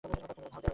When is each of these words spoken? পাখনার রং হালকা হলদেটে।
পাখনার 0.03 0.19
রং 0.21 0.35
হালকা 0.35 0.45
হলদেটে। 0.53 0.67